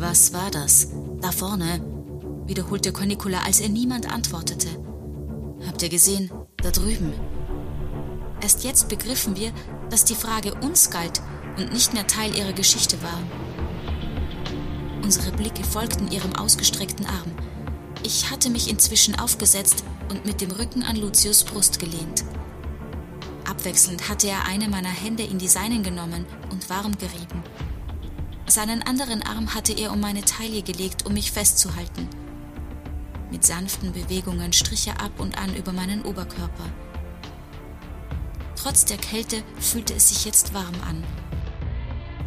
[0.00, 0.88] Was war das?
[1.20, 1.84] Da vorne?
[2.46, 4.66] wiederholte Cornicula, als er niemand antwortete.
[5.66, 6.30] Habt ihr gesehen?
[6.56, 7.12] Da drüben.
[8.40, 9.52] Erst jetzt begriffen wir,
[9.90, 11.20] dass die Frage uns galt
[11.58, 13.20] und nicht mehr Teil ihrer Geschichte war.
[15.04, 17.30] Unsere Blicke folgten ihrem ausgestreckten Arm.
[18.02, 22.24] Ich hatte mich inzwischen aufgesetzt und mit dem Rücken an Lucius Brust gelehnt.
[23.44, 27.44] Abwechselnd hatte er eine meiner Hände in die seinen genommen und warm gerieben.
[28.50, 32.08] Seinen anderen Arm hatte er um meine Taille gelegt, um mich festzuhalten.
[33.30, 36.64] Mit sanften Bewegungen strich er ab und an über meinen Oberkörper.
[38.56, 41.04] Trotz der Kälte fühlte es sich jetzt warm an.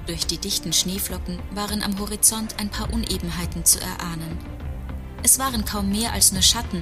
[0.07, 4.37] Durch die dichten Schneeflocken waren am Horizont ein paar Unebenheiten zu erahnen.
[5.23, 6.79] Es waren kaum mehr als nur Schatten,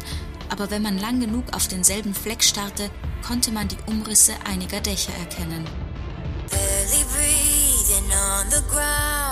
[0.49, 2.91] aber wenn man lang genug auf denselben Fleck starrte,
[3.25, 5.65] konnte man die Umrisse einiger Dächer erkennen.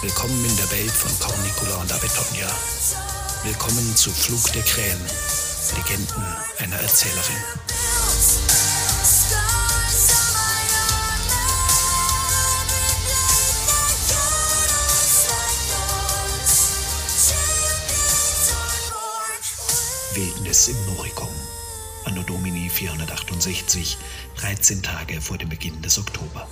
[0.00, 2.46] Willkommen in der Welt von Cornicula und Abetonia.
[3.42, 5.00] Willkommen zu Flug der Krähen,
[5.74, 6.22] Legenden
[6.58, 7.34] einer Erzählerin.
[20.14, 21.28] Wildnis im Noricum.
[22.04, 23.98] Anno Domini 468,
[24.36, 26.46] 13 Tage vor dem Beginn des Oktober.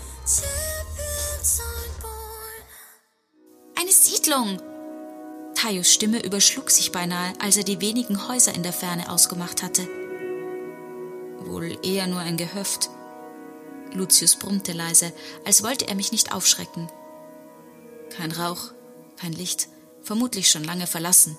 [3.98, 4.60] Siedlung!
[5.54, 9.88] Tayos Stimme überschlug sich beinahe, als er die wenigen Häuser in der Ferne ausgemacht hatte.
[11.38, 12.90] Wohl eher nur ein Gehöft.
[13.94, 15.14] Lucius brummte leise,
[15.46, 16.88] als wollte er mich nicht aufschrecken.
[18.10, 18.70] Kein Rauch,
[19.16, 19.68] kein Licht,
[20.02, 21.38] vermutlich schon lange verlassen.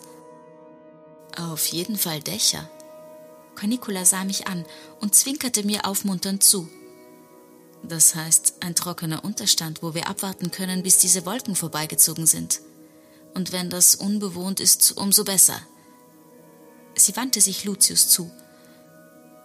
[1.37, 2.67] Auf jeden Fall Dächer.
[3.55, 4.65] Cornicula sah mich an
[4.99, 6.67] und zwinkerte mir aufmunternd zu.
[7.83, 12.59] Das heißt, ein trockener Unterstand, wo wir abwarten können, bis diese Wolken vorbeigezogen sind
[13.37, 15.61] und wenn das unbewohnt ist, umso besser.
[16.95, 18.31] Sie wandte sich Lucius zu.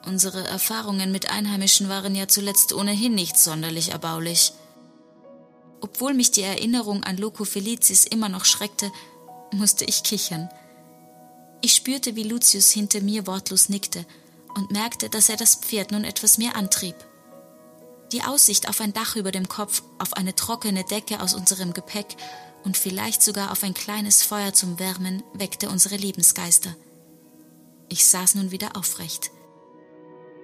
[0.06, 4.54] Unsere Erfahrungen mit Einheimischen waren ja zuletzt ohnehin nicht sonderlich erbaulich.
[5.82, 8.90] Obwohl mich die Erinnerung an Loco Felicis immer noch schreckte,
[9.52, 10.48] musste ich kichern.
[11.60, 14.06] Ich spürte, wie Lucius hinter mir wortlos nickte
[14.54, 16.96] und merkte, dass er das Pferd nun etwas mehr antrieb.
[18.12, 22.16] Die Aussicht auf ein Dach über dem Kopf, auf eine trockene Decke aus unserem Gepäck
[22.62, 26.76] und vielleicht sogar auf ein kleines Feuer zum Wärmen weckte unsere Lebensgeister.
[27.88, 29.30] Ich saß nun wieder aufrecht.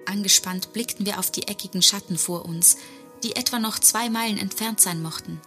[0.07, 2.77] Angespannt blickten wir auf die eckigen Schatten vor uns,
[3.23, 5.39] die etwa noch zwei Meilen entfernt sein mochten.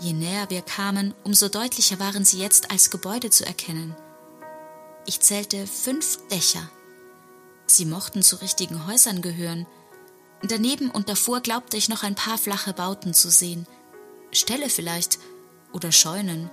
[0.00, 3.96] Je näher wir kamen, umso deutlicher waren sie jetzt als Gebäude zu erkennen.
[5.06, 6.68] Ich zählte fünf Dächer.
[7.66, 9.66] Sie mochten zu richtigen Häusern gehören.
[10.42, 13.66] Daneben und davor glaubte ich noch ein paar flache Bauten zu sehen.
[14.32, 15.18] Ställe vielleicht,
[15.72, 16.50] oder Scheunen.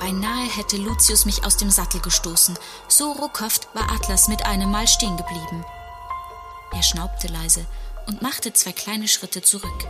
[0.00, 2.58] Beinahe hätte Lucius mich aus dem Sattel gestoßen.
[2.88, 5.64] So ruckhaft war Atlas mit einem Mal stehen geblieben.
[6.72, 7.66] Er schnaubte leise
[8.06, 9.86] und machte zwei kleine Schritte zurück.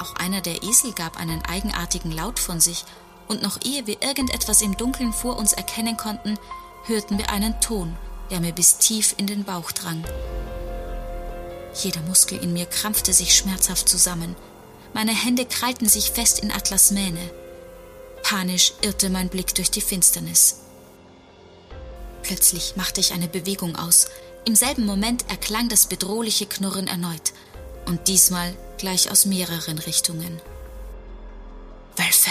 [0.00, 2.84] Auch einer der Esel gab einen eigenartigen Laut von sich,
[3.26, 6.38] und noch ehe wir irgendetwas im Dunkeln vor uns erkennen konnten,
[6.84, 7.96] hörten wir einen Ton,
[8.30, 10.04] der mir bis tief in den Bauch drang.
[11.74, 14.36] Jeder Muskel in mir krampfte sich schmerzhaft zusammen.
[14.92, 17.30] Meine Hände krallten sich fest in Atlas Mähne.
[18.22, 20.60] Panisch irrte mein Blick durch die Finsternis.
[22.22, 24.06] Plötzlich machte ich eine Bewegung aus.
[24.46, 27.32] Im selben Moment erklang das bedrohliche Knurren erneut.
[27.86, 30.40] Und diesmal gleich aus mehreren Richtungen.
[31.96, 32.30] Wölfe!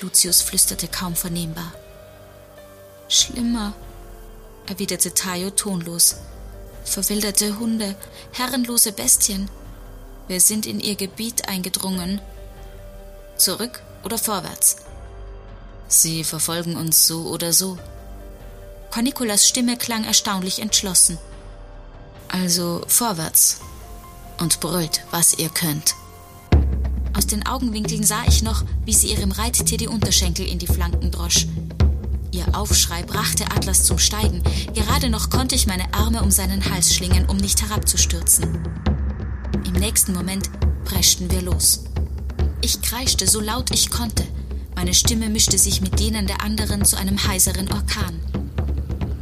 [0.00, 1.72] Lucius flüsterte kaum vernehmbar.
[3.08, 3.74] Schlimmer,
[4.66, 6.16] erwiderte Tayo tonlos.
[6.84, 7.96] Verwilderte Hunde,
[8.32, 9.48] herrenlose Bestien,
[10.26, 12.20] wir sind in ihr Gebiet eingedrungen.
[13.36, 14.76] Zurück oder vorwärts?
[15.88, 17.78] Sie verfolgen uns so oder so.
[18.90, 21.18] Cornicolas Stimme klang erstaunlich entschlossen.
[22.28, 23.60] Also vorwärts.
[24.38, 25.94] Und brüllt, was ihr könnt.
[27.16, 31.10] Aus den Augenwinkeln sah ich noch, wie sie ihrem Reittier die Unterschenkel in die Flanken
[31.10, 31.46] drosch.
[32.34, 34.42] Ihr Aufschrei brachte Atlas zum Steigen.
[34.74, 38.58] Gerade noch konnte ich meine Arme um seinen Hals schlingen, um nicht herabzustürzen.
[39.64, 40.50] Im nächsten Moment
[40.84, 41.84] preschten wir los.
[42.60, 44.24] Ich kreischte so laut ich konnte.
[44.74, 48.18] Meine Stimme mischte sich mit denen der anderen zu einem heiseren Orkan.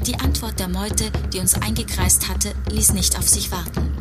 [0.06, 3.94] Die Antwort der Meute, die uns eingekreist hatte, ließ nicht auf sich warten.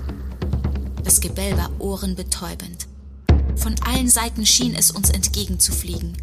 [1.03, 2.87] Das Gebell war ohrenbetäubend.
[3.57, 6.13] Von allen Seiten schien es uns entgegenzufliegen.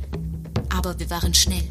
[0.70, 1.68] Aber wir waren schnell.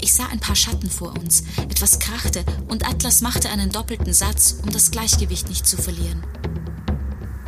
[0.00, 4.56] Ich sah ein paar Schatten vor uns, etwas krachte und Atlas machte einen doppelten Satz,
[4.62, 6.22] um das Gleichgewicht nicht zu verlieren.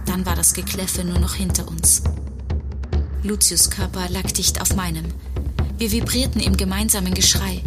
[0.06, 2.02] Dann war das Gekläffe nur noch hinter uns.
[3.22, 5.04] Lucius Körper lag dicht auf meinem.
[5.76, 7.62] Wir vibrierten im gemeinsamen Geschrei.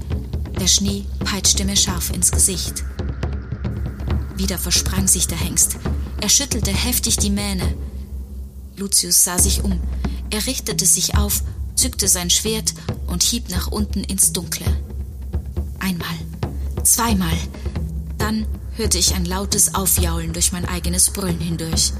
[0.59, 2.83] Der Schnee peitschte mir scharf ins Gesicht.
[4.35, 5.77] Wieder versprang sich der Hengst.
[6.19, 7.75] Er schüttelte heftig die Mähne.
[8.75, 9.79] Lucius sah sich um.
[10.29, 11.43] Er richtete sich auf,
[11.81, 12.75] zückte sein Schwert
[13.07, 14.67] und hieb nach unten ins Dunkle.
[15.79, 16.13] Einmal,
[16.83, 17.35] zweimal,
[18.19, 18.45] dann
[18.75, 21.93] hörte ich ein lautes Aufjaulen durch mein eigenes Brüllen hindurch.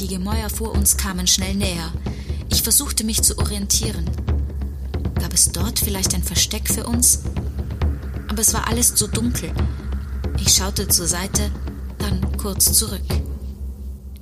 [0.00, 1.92] Die Gemäuer vor uns kamen schnell näher.
[2.48, 4.10] Ich versuchte mich zu orientieren.
[5.14, 7.20] Gab es dort vielleicht ein Versteck für uns?
[8.26, 9.52] Aber es war alles zu dunkel.
[10.40, 11.52] Ich schaute zur Seite,
[11.98, 13.04] dann kurz zurück.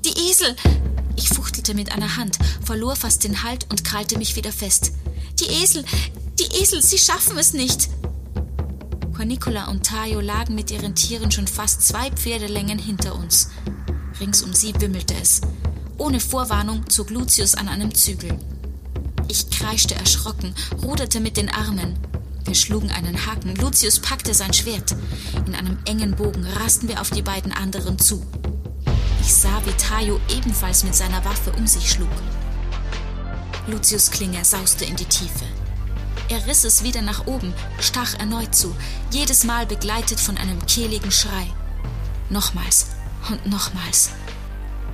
[0.05, 0.55] Die Esel!
[1.17, 4.93] Ich fuchtelte mit einer Hand, verlor fast den Halt und krallte mich wieder fest.
[5.41, 5.85] Die Esel!
[6.39, 7.89] Die Esel, sie schaffen es nicht!
[9.15, 13.49] Cornicola und Tayo lagen mit ihren Tieren schon fast zwei Pferdelängen hinter uns.
[14.21, 15.41] Rings um sie wimmelte es.
[15.97, 18.39] Ohne Vorwarnung zog Lucius an einem Zügel.
[19.27, 21.99] Ich kreischte erschrocken, ruderte mit den Armen.
[22.45, 23.57] Wir schlugen einen Haken.
[23.57, 24.95] Lucius packte sein Schwert.
[25.47, 28.25] In einem engen Bogen rasten wir auf die beiden anderen zu.
[29.29, 32.09] Ich sah, wie Tayo ebenfalls mit seiner Waffe um sich schlug.
[33.67, 35.45] Lucius Klinge sauste in die Tiefe.
[36.31, 38.75] Er riss es wieder nach oben, stach erneut zu,
[39.11, 41.47] jedes Mal begleitet von einem kehligen Schrei.
[42.31, 42.87] Nochmals
[43.29, 44.13] und nochmals.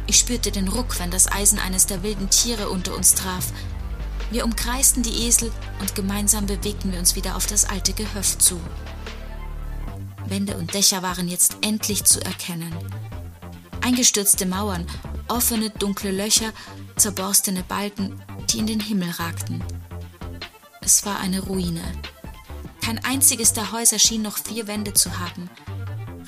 [0.08, 3.52] Ich spürte den Ruck, wenn das Eisen eines der wilden Tiere unter uns traf.
[4.32, 8.60] Wir umkreisten die Esel und gemeinsam bewegten wir uns wieder auf das alte Gehöft zu.
[10.26, 12.74] Wände und Dächer waren jetzt endlich zu erkennen
[13.84, 14.86] eingestürzte Mauern,
[15.28, 16.52] offene dunkle Löcher,
[16.96, 18.20] zerborstene Balken,
[18.50, 19.62] die in den Himmel ragten.
[20.80, 21.82] Es war eine Ruine.
[22.82, 25.50] Kein einziges der Häuser schien noch vier Wände zu haben.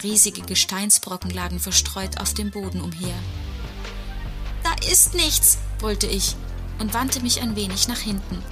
[0.02, 3.14] Riesige Gesteinsbrocken lagen verstreut auf dem Boden umher.
[4.62, 6.36] Da ist nichts, brüllte ich
[6.78, 8.42] und wandte mich ein wenig nach hinten.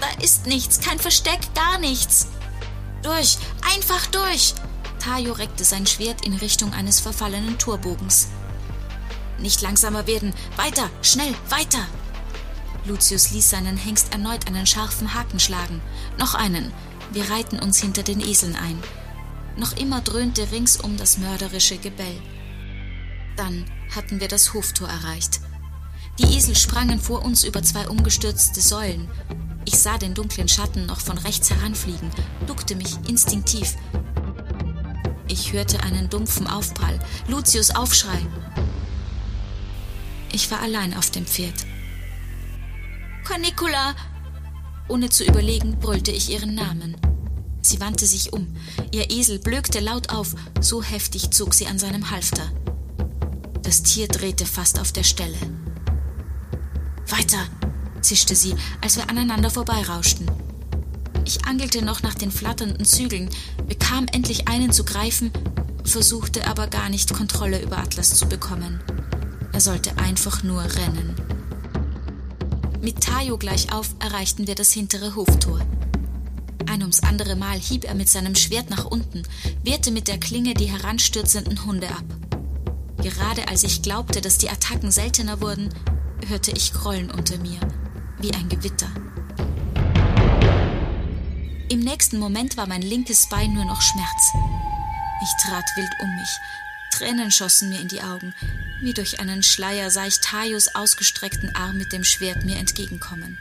[0.00, 2.28] Da ist nichts, kein Versteck, gar nichts.
[3.02, 3.38] Durch,
[3.74, 4.54] einfach durch,
[5.02, 8.28] Tayo reckte sein Schwert in Richtung eines verfallenen Torbogens.
[9.40, 11.84] Nicht langsamer werden, weiter, schnell, weiter!
[12.84, 15.80] Lucius ließ seinen Hengst erneut einen scharfen Haken schlagen.
[16.18, 16.72] Noch einen.
[17.10, 18.80] Wir reihten uns hinter den Eseln ein.
[19.56, 22.20] Noch immer dröhnte ringsum das mörderische Gebell.
[23.36, 23.64] Dann
[23.96, 25.40] hatten wir das Hoftor erreicht.
[26.20, 29.08] Die Esel sprangen vor uns über zwei umgestürzte Säulen.
[29.64, 32.10] Ich sah den dunklen Schatten noch von rechts heranfliegen,
[32.46, 33.74] duckte mich instinktiv,
[35.32, 38.18] ich hörte einen dumpfen Aufprall, Lucius Aufschrei.
[40.30, 41.54] Ich war allein auf dem Pferd.
[43.26, 43.94] Cornicula!
[44.88, 46.96] Ohne zu überlegen, brüllte ich ihren Namen.
[47.62, 48.54] Sie wandte sich um.
[48.90, 52.50] Ihr Esel blökte laut auf, so heftig zog sie an seinem Halfter.
[53.62, 55.38] Das Tier drehte fast auf der Stelle.
[57.08, 57.46] Weiter,
[58.02, 60.30] zischte sie, als wir aneinander vorbeirauschten.
[61.24, 63.30] Ich angelte noch nach den flatternden Zügeln,
[63.68, 65.30] bekam endlich einen zu greifen,
[65.84, 68.80] versuchte aber gar nicht Kontrolle über Atlas zu bekommen.
[69.52, 71.14] Er sollte einfach nur rennen.
[72.80, 75.60] Mit Tayo gleich auf erreichten wir das hintere Hoftor.
[76.68, 79.22] Ein ums andere Mal hieb er mit seinem Schwert nach unten,
[79.62, 82.04] wehrte mit der Klinge die heranstürzenden Hunde ab.
[82.96, 85.68] Gerade als ich glaubte, dass die Attacken seltener wurden,
[86.26, 87.60] hörte ich Grollen unter mir,
[88.18, 88.88] wie ein Gewitter.
[91.72, 94.34] Im nächsten Moment war mein linkes Bein nur noch Schmerz.
[95.22, 96.28] Ich trat wild um mich.
[96.90, 98.34] Tränen schossen mir in die Augen.
[98.82, 103.38] Wie durch einen Schleier sah ich Tayos ausgestreckten Arm mit dem Schwert mir entgegenkommen.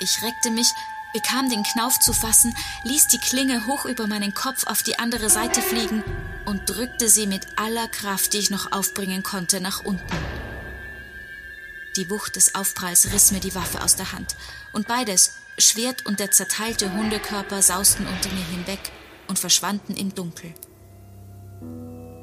[0.00, 0.68] Ich reckte mich,
[1.14, 2.54] bekam den Knauf zu fassen,
[2.84, 6.04] ließ die Klinge hoch über meinen Kopf auf die andere Seite fliegen
[6.44, 10.04] und drückte sie mit aller Kraft, die ich noch aufbringen konnte, nach unten.
[11.96, 14.36] Die Wucht des Aufpralls riss mir die Waffe aus der Hand,
[14.72, 18.80] und beides, Schwert und der zerteilte Hundekörper sausten unter mir hinweg
[19.28, 20.52] und verschwanden im Dunkel.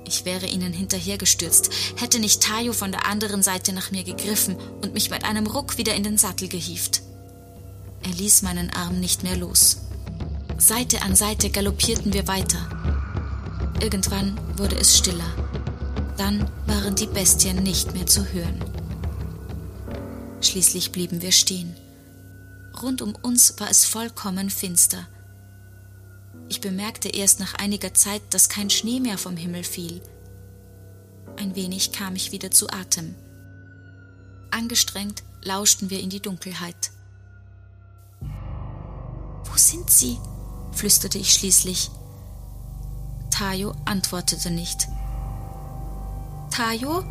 [0.08, 4.94] Ich wäre ihnen hinterhergestürzt, hätte nicht Tayo von der anderen Seite nach mir gegriffen und
[4.94, 7.02] mich mit einem Ruck wieder in den Sattel gehieft.
[8.04, 9.82] Er ließ meinen Arm nicht mehr los.
[10.58, 12.70] Seite an Seite galoppierten wir weiter.
[13.82, 15.34] Irgendwann wurde es stiller.
[16.18, 18.64] Dann waren die Bestien nicht mehr zu hören.
[20.42, 21.76] Schließlich blieben wir stehen.
[22.82, 25.08] Rund um uns war es vollkommen finster.
[26.50, 30.02] Ich bemerkte erst nach einiger Zeit, dass kein Schnee mehr vom Himmel fiel.
[31.38, 33.16] Ein wenig kam ich wieder zu Atem.
[34.52, 36.92] Angestrengt lauschten wir in die Dunkelheit.
[39.44, 40.18] Wo sind Sie?
[40.72, 41.90] flüsterte ich schließlich.
[43.32, 44.88] Tayo antwortete nicht.
[46.52, 47.04] Tayo?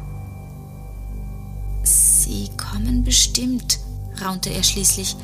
[1.83, 3.79] Sie kommen bestimmt,
[4.21, 5.17] raunte er schließlich,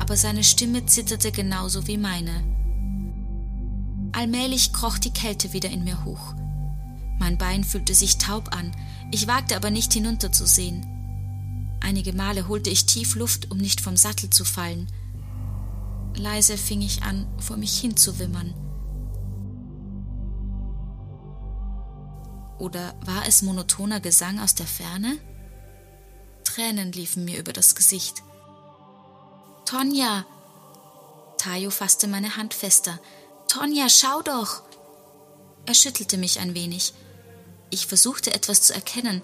[0.00, 2.42] aber seine Stimme zitterte genauso wie meine.
[4.12, 6.34] Allmählich kroch die Kälte wieder in mir hoch.
[7.20, 8.72] Mein Bein fühlte sich taub an,
[9.12, 10.86] ich wagte aber nicht hinunterzusehen.
[11.80, 14.88] Einige Male holte ich tief Luft, um nicht vom Sattel zu fallen.
[16.16, 18.54] Leise fing ich an, vor mich hinzuwimmern.
[22.58, 25.16] Oder war es monotoner Gesang aus der Ferne?
[26.44, 28.22] Tränen liefen mir über das Gesicht.
[29.70, 30.26] Tonja!
[31.38, 32.98] Tayo fasste meine Hand fester.
[33.46, 34.62] Tonja, schau doch!
[35.64, 36.92] Er schüttelte mich ein wenig.
[37.70, 39.22] Ich versuchte etwas zu erkennen,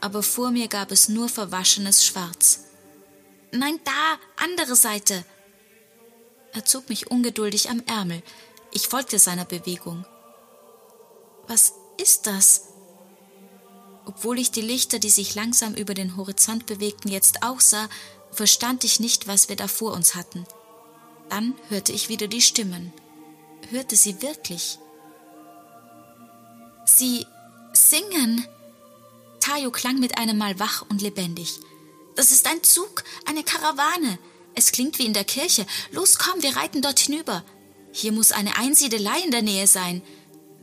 [0.00, 2.60] aber vor mir gab es nur verwaschenes Schwarz.
[3.50, 5.26] Nein, da, andere Seite!
[6.54, 8.22] Er zog mich ungeduldig am Ärmel.
[8.72, 10.06] Ich folgte seiner Bewegung.
[11.46, 12.68] Was ist das?
[14.06, 17.90] Obwohl ich die Lichter, die sich langsam über den Horizont bewegten, jetzt auch sah,
[18.32, 20.44] verstand ich nicht, was wir da vor uns hatten.
[21.28, 22.92] Dann hörte ich wieder die Stimmen.
[23.70, 24.78] Hörte sie wirklich?
[26.84, 27.26] Sie
[27.72, 28.46] singen.
[29.40, 31.58] Tayo klang mit einem Mal wach und lebendig.
[32.16, 34.18] Das ist ein Zug, eine Karawane.
[34.54, 35.66] Es klingt wie in der Kirche.
[35.90, 37.42] Los, komm, wir reiten dort hinüber.
[37.92, 40.02] Hier muss eine Einsiedelei in der Nähe sein.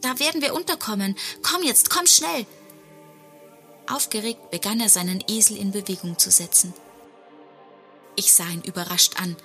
[0.01, 1.15] Da werden wir unterkommen.
[1.41, 2.45] Komm jetzt, komm schnell.
[3.87, 6.73] Aufgeregt begann er seinen Esel in Bewegung zu setzen.
[8.19, 9.37] Ich sah ihn überrascht an.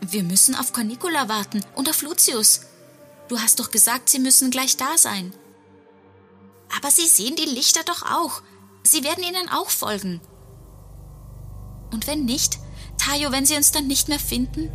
[0.00, 2.60] Wir müssen auf Cornicula warten und auf Lucius.
[3.26, 5.34] Du hast doch gesagt, sie müssen gleich da sein.
[6.76, 8.40] Aber Sie sehen die Lichter doch auch.
[8.84, 10.20] Sie werden ihnen auch folgen.
[11.90, 12.60] Und wenn nicht,
[12.98, 14.70] Tayo, wenn sie uns dann nicht mehr finden,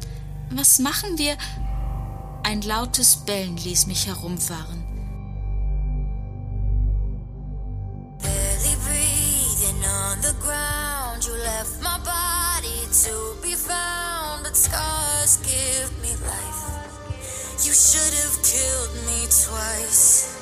[0.49, 1.37] was machen wir?
[2.43, 4.81] Ein lautes Bellen ließ mich herumfahren.
[10.11, 10.70] on the ground,
[14.51, 16.59] but scars give me life.
[17.63, 20.35] You should have killed me twice.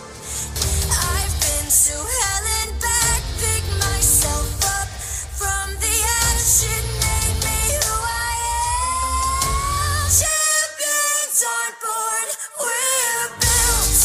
[0.90, 4.90] I've been to hell and back, pick myself up
[5.38, 8.34] from the ash, it made me who I
[8.66, 10.10] am.
[10.10, 12.28] Champions aren't born,
[12.66, 14.00] we're built.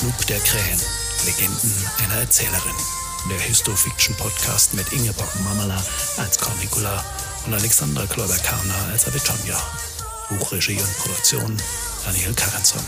[0.00, 0.80] Flug der Krähen,
[1.24, 2.74] Legenden einer Erzählerin.
[3.30, 5.82] der Histofiction-Podcast mit Ingeborg Mamala
[6.16, 7.04] als Cornicula
[7.46, 9.60] und Alexandra Kloiber-Karner als Avitonia.
[10.28, 11.56] Buchregie und Produktion
[12.04, 12.82] Daniel Karenson.